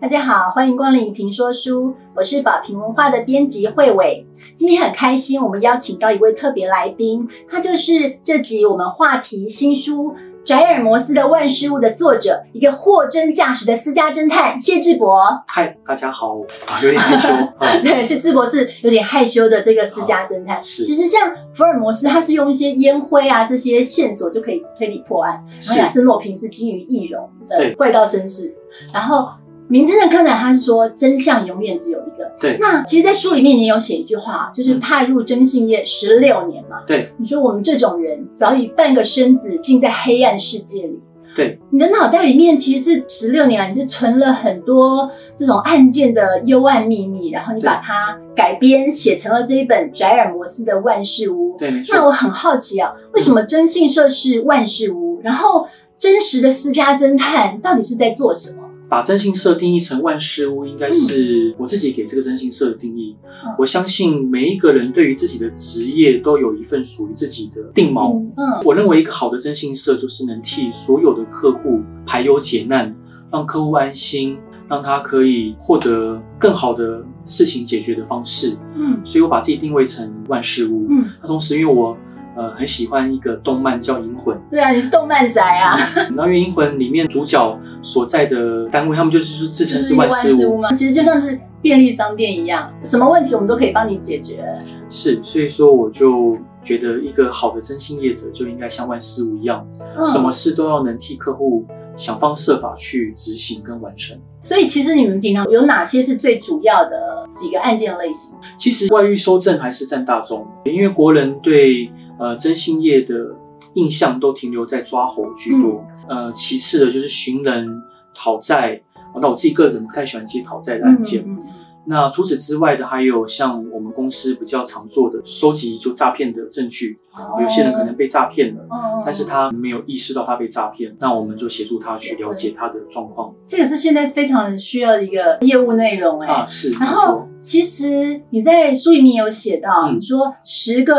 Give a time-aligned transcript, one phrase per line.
[0.00, 4.26] 大家好，欢迎光临评说书，我是宝瓶文化的编辑慧伟。
[4.56, 10.12] 今天很开心，我们邀请到一位特别来宾，他就是这集我们话题新书
[10.44, 15.22] 《宅尔摩斯的万事物》的作者，一个货真价实的私家侦探谢志博。
[15.48, 17.28] 嗨，大家好，啊，有点害羞。
[17.28, 20.62] 啊 对，是志博是有点害羞的这个私家侦探。
[20.62, 28.54] 是其实像福尔摩斯，他是用一些烟灰啊这些线索就可以推理破案，然后是亚森罗平是基于易容的怪盗绅士，
[28.92, 29.28] 然后
[29.68, 32.30] 名侦探柯南他是说真相永远只有一个。
[32.38, 36.82] 对那其实，在书里面你有写一句话，就是嗯踏入征信业十六年嘛。
[36.86, 41.00] 对，你说我们这种人早已半个身子浸在黑暗世界里。
[41.34, 51.54] 对，你的脑袋里面其实是十六年来，你是存了很多这种案件的幽暗秘密，然后你把它改编写成了这一本《宅尔摩斯的万事屋》。
[51.58, 51.94] 对，没错。
[51.94, 55.20] 那我很好奇啊，为什么征信社是万事屋？
[55.22, 55.66] 然后
[55.98, 58.65] 真实的私家侦探到底是在做什么？
[58.88, 63.16] 把征信社定义成万事屋，应该是我自己给这个征信社的定义。
[63.22, 63.26] 嗯
[63.58, 68.18] 我相信每一个人对于自己的职业都有一份属于自己的定锚。
[68.18, 72.94] 嗯嗯我认为一个好的征信社就是能替所有的客户排忧解难，
[73.30, 78.56] 让客户安心，让他可以获得更好的事情解决的方式。
[78.74, 80.86] 嗯所以我把自己定位成万事屋。
[80.90, 81.96] 嗯，那同时，因为我
[82.36, 84.36] 呃很喜欢一个动漫叫《银魂》。
[84.50, 85.76] 对啊，你是动漫宅啊，
[86.14, 94.44] 然后因为《银魂》里面主角所在的单位，他们就是自称是万事屋，嘛，其实就像是便利商店一样，什么问题我们都可以帮你解决。
[94.88, 101.64] 是，所以说我就觉得一个好的征信业者就应该像万事屋一样，嗯什么事都要能替客户
[101.96, 104.16] 想方设法去执行跟完成。
[104.40, 108.36] 所以其实你们平常有哪些是最主要的几个案件类型？
[108.56, 113.34] 其实外遇收证还是占大宗，因为国人对呃征信业的
[113.74, 117.82] 印象都停留在抓猴居多，呃，其次的就是寻人
[118.14, 118.80] 讨债。
[119.14, 121.22] 哦那我自己个人不太喜欢接讨债的案件。
[121.26, 121.44] 嗯嗯
[121.88, 126.98] 那除此之外的，还有像我们公司比较常做的，收集就诈骗的证据。
[127.16, 133.32] 嗯有些人可能被诈骗了，哦但是他没有意识到他被诈骗，那我们就协助他去了解他的状况。
[133.46, 140.94] 这个是现在非常需要的一个业务内容哎、啊，是，没然后错，其实你在书里面有写到，嗯你说十个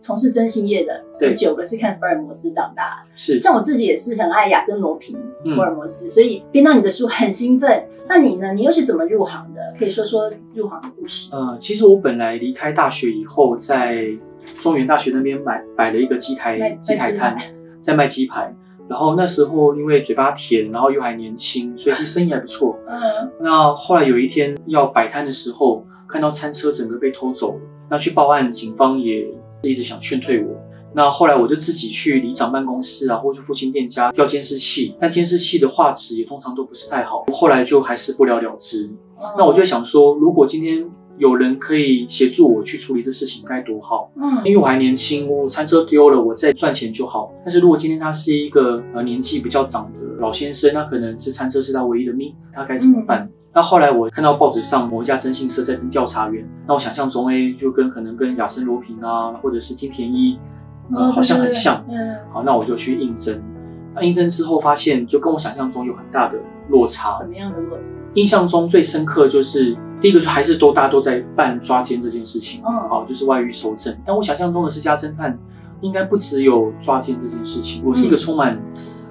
[0.00, 3.10] 从事征信业的，对有九个是看福尔摩斯长大的。
[3.14, 7.84] 是，像我自己也是很爱亚森罗平、嗯福尔摩斯，所以编到你的书很兴奋。
[8.08, 8.52] 那你呢？
[8.52, 9.60] 你又是怎么入行的？
[9.78, 11.30] 可以说说入行的故事。
[11.32, 14.04] 呃，其实我本来离开大学以后，在
[14.60, 17.36] 中原大学那边买摆了一个鸡台鸡台摊，
[17.80, 18.54] 在卖鸡排。
[18.88, 22.78] 然后那时候因为嘴巴甜，然后又还年轻，所以其实生意还不错。
[22.88, 27.60] 嗯那后来有一天要摆摊的时候，看到餐车整个被偷走了，
[27.90, 29.28] 那去报案，警方也
[29.62, 30.56] 一直想劝退我。
[30.94, 38.90] 那后来我就自己去里长办公室啊，或者父亲店家调监视器，但监视器的画质也通常都不是太好，后来就还是不了了之。
[39.36, 40.88] 那我就想说，如果今天
[41.18, 44.10] 有人可以协助我去处理这事情，该多好！
[44.16, 47.32] 嗯因为我还年轻，我餐车丢了，我再赚钱就好。
[47.44, 53.28] 但是如果今天他是一个呃年纪比较长的老先生，那可能这餐车是他唯一的命，他该怎么办？
[53.54, 60.38] 那后来我看到报纸上某一家征信社在跟调查员，那我想象中哎，就跟可能跟亚森罗平啊，或者是金田一，
[60.94, 61.84] 呃，哦好像很像。
[61.88, 63.42] 嗯好，那我就去应征。
[63.94, 66.38] 那应征之后发现，就跟我想象中有很大的
[66.68, 67.16] 落差。
[67.16, 67.88] 怎么样的落差？
[68.14, 73.96] 印象中最深刻就是第一个，就还是都大家都在办抓奸这件事情，嗯好，就是外遇收证。
[74.06, 75.36] 但我想象中的私家侦探
[75.80, 78.60] 应该不只有抓奸这件事情，我是一个充满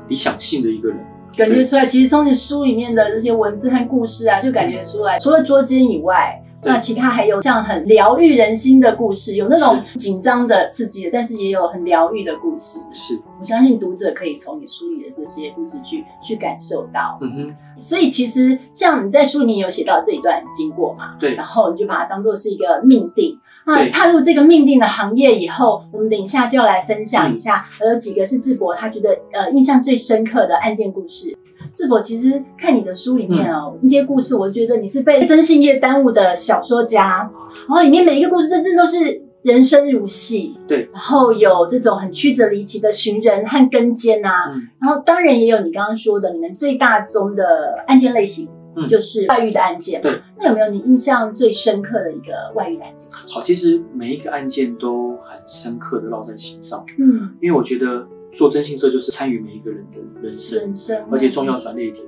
[0.07, 0.97] 理想性的一个人。
[1.37, 6.41] 感觉出来，其实从你书里面的这些文字和故事啊，就感觉出来，除了捉奸以外。
[6.61, 12.79] 对那其他还有像很疗愈人心的故事，有那种紧张的、刺激的，但是也有很疗愈的故事。
[12.91, 17.19] 是，我相信读者可以从你书里的这些故事去去感受到。
[17.21, 23.37] 嗯哼，所以其实像你在书里面有写到这一段经过嘛，对然后你就把它当做是一个命定。
[23.65, 31.37] 那踏入这个命定的行业以后，我们等一下就要来分享一下，嗯有几个是智博他觉得呃印象最深刻的案件故事。
[31.77, 37.29] 智博其实看你的书里面哦，那些故事，我觉得你是被征信业耽误的小说家，
[37.69, 44.67] 然后里面每一个故事真正都是人生如戏，对，然后有这种很曲折离奇的寻人和跟监啊，嗯。
[44.81, 48.87] 然后当然也有你刚刚说的，你们最大宗的案件类型，嗯。
[48.87, 50.09] 就是外遇的案件嘛。
[50.09, 53.07] 对，那有没有你印象最深刻的一个外遇的案件？
[53.11, 62.05] 好，其实每一个案件都很深刻的烙在心上，嗯，因为我觉得做征信社就是参与每一个人的人生，人生，而且重要转捩点。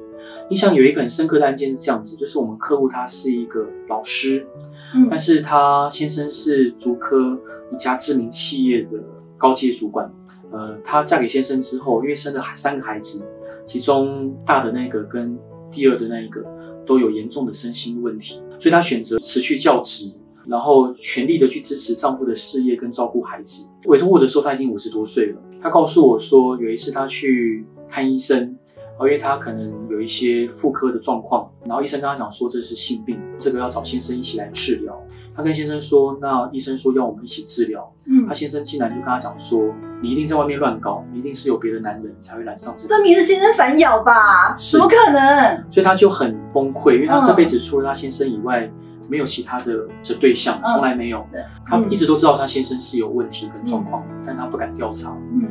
[0.50, 4.46] 印象有一个很深刻的案件是这样子，就是我们客户他是一个老师，
[4.94, 7.40] 嗯但是他先生是竹科
[7.72, 8.98] 一家知名企业的
[9.38, 10.12] 高阶主管。
[10.52, 13.30] 呃，她嫁给先生之后，因为生了三个孩子，
[13.68, 15.38] 其中大的那个跟
[15.70, 16.44] 第二的那一个
[16.88, 20.12] 都有严重的身心问题，所以她选择辞去教职，
[20.48, 23.70] 然后全力的去支持丈夫的事业跟照顾孩子。
[23.86, 25.42] 委托我的时候，她已经五十多岁了。
[25.62, 28.56] 她告诉我说，有一次他去看医生。
[29.02, 34.94] 因为他可能有一些妇科的状况，然后医生跟他讲说这是性病，这个要找先生一起来治疗。
[35.34, 37.90] 他跟先生说，那医生说要我们一起治疗。
[38.08, 42.90] 嗯，他先生竟然就跟他讲说，你一定在外面乱搞，你一定是有别的男人才会染上这。
[42.90, 44.54] 分明是先生反咬吧？
[44.58, 45.64] 怎么可能？
[45.72, 48.70] 所以他就很崩溃，因为他这辈子除了他先生以外，
[49.10, 51.26] 没有其他的这对象，从来没有。
[51.66, 55.18] 他一直都知道他先生是有问题跟状况，但他不敢调查。
[55.34, 55.48] 嗯，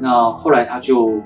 [0.00, 1.20] 那后来他就。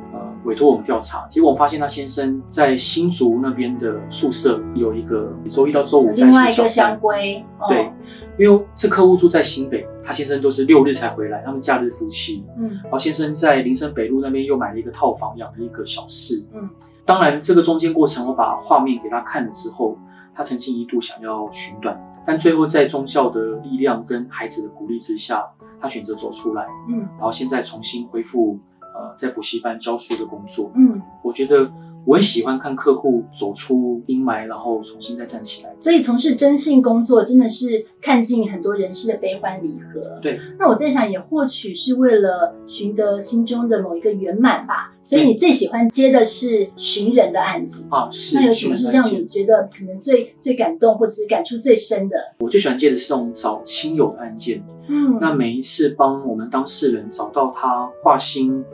[0.44, 7.92] 委托我们调查，结果我们发现他先生在新竹那边的宿舍有一个周一到周五在另外一个香龟，对，
[8.38, 16.70] 因为这客户住在新北，他先生都是六日才回来，他们假日夫妻，嗯，然后先生在林森北路那边又买了一个套房，养了一个小室，嗯，
[17.04, 19.98] 当然这个中间过程，我把画面给他看了之后，
[20.36, 25.44] 他曾经一度想要寻短，但最后在宗教的力量跟孩子的鼓励之下，
[25.80, 28.58] 他选择走出来，嗯，然后现在重新恢复。
[28.98, 31.70] 呃，在补习班教书的工作，嗯，我觉得
[32.06, 35.74] 我很喜欢看客户走出阴霾，然后重新再站起来。
[35.80, 40.20] 所以从事征信工作，真的是看尽很多人世的悲欢离合。
[40.22, 40.38] 对。
[40.56, 44.94] 那我在想，也或许是为了寻得心中的某一个圆满吧。
[45.02, 48.08] 所以你最喜欢接的是寻人的案子啊？
[48.10, 48.36] 是。
[48.36, 52.16] 那有什么是让你觉得可能最最感动，或者是感触最深的？
[52.38, 54.64] 我最喜欢接的是这种找亲友的案件。
[54.86, 55.18] 嗯。
[55.20, 58.64] 那每一次帮我们当事人找到他画心。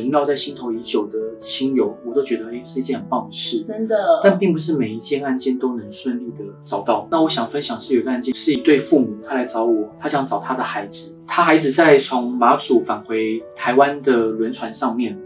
[0.00, 3.96] 萦绕在心头已久的亲友，我都觉得哎是一件很棒的事，真的。
[4.22, 7.06] 但并不是每一件案件都能顺利的找到。
[7.10, 11.18] 那我想分享是有一个案件，是一对父母，他来找我，他想找他的孩子。
[11.26, 15.18] 他孩子在从马祖返回台湾的轮船上面，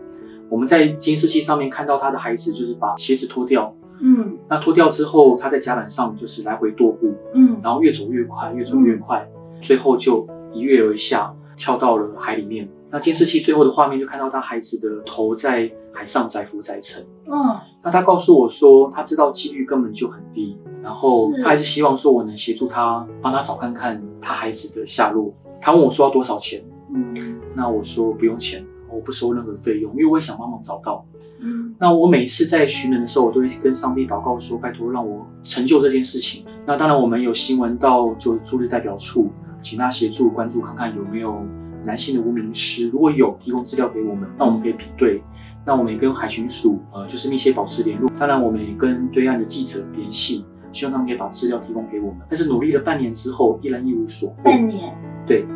[0.49, 9.29] 我们在监视器上面看到他的孩子就是把鞋子脱掉，嗯，那脱掉之后，他在甲板上就是来回踱步，嗯，然后越走越快，越走越快，
[9.61, 12.67] 最后就一跃而下，跳到了海里面。
[12.91, 17.07] 那监视器最后的画面就看到他孩子的头在海上载浮载沉。
[17.27, 25.33] 嗯，那他告诉我说，他知道几率根本就很低，然后他还是希望说我能协助他，帮他找看看他孩子的下落。
[25.61, 26.65] 他问我说要多少钱？
[26.93, 31.05] 嗯，那我说不用钱，我不收任何费用，因为我也想帮忙找到。
[31.39, 36.45] 嗯，那我每次在寻人的时候，我都会跟上帝祷告说，拜托让我成就这件事情。
[36.67, 39.29] 那当然，我们有新闻到就驻日代表处，
[39.61, 41.45] 请他协助关注看看有没有。
[41.83, 45.23] 男性的无名尸，如果有提供资料给我们，那我们可以比对。
[45.65, 48.07] 那我们也跟海巡署，呃，就是密切保持联络。
[48.19, 52.19] 当然，我们也跟对岸的记者联系，希望他们可以把资料提供给我们。
[52.29, 54.37] 但是努力了半年之后，依然一无所获。
[54.45, 54.95] 半年，
[55.27, 55.47] 对。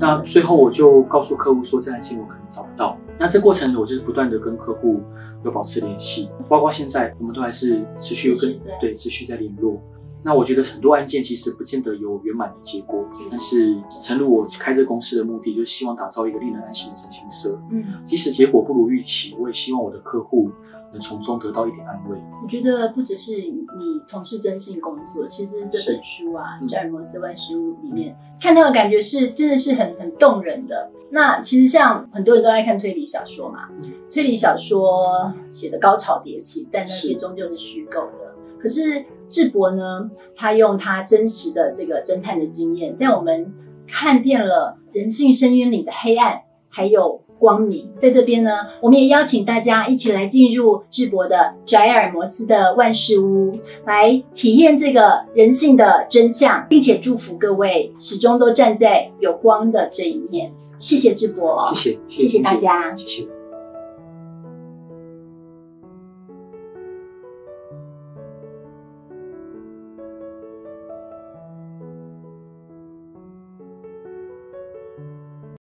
[0.00, 2.96] 那最后我就告诉客户说，这台机我可能找不到。
[3.18, 5.02] 那这过程我就是不断的跟客户
[5.44, 9.78] 有保持联系，包括现在我们都还是持续有跟对持续在联络。
[10.22, 17.58] 那我觉得很多案件其实不见得有圆满的结果，但是诚如我开这公司的目的，就是希望打造一个令人安心的征信社。
[17.70, 20.50] 嗯，即使结果不如预期，我也希望我的客户
[20.92, 22.18] 能从中得到一点安慰。
[22.42, 23.64] 我觉得不只是你
[24.06, 30.90] 从事征信工作，其实这本书啊《詹尔摩斯万事屋》里面看到的感觉是真的是很很动人的。
[31.12, 33.70] 那其实像很多人都爱看推理小说嘛，
[34.12, 38.34] 推理小说写的高潮迭起，但那些终究是虚构的。
[38.60, 39.02] 可是。
[39.30, 43.54] 智博呢，他用他真实的这个侦探的经验，带我们
[43.86, 47.90] 看遍了人性深渊里的黑暗，还有光明。
[47.98, 48.50] 在这边呢，
[48.82, 53.52] 我们也邀请大家一起来进入智博的宅尔摩斯的万事屋，
[53.86, 60.52] 来体验这个人性的真相，并且祝福各位始终都站在有光的这一面。
[60.78, 63.39] 谢谢智博，谢谢，谢谢大家，谢谢。